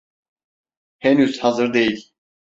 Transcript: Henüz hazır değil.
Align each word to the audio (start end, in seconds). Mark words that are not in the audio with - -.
Henüz 0.97 1.39
hazır 1.43 1.73
değil. 1.73 2.11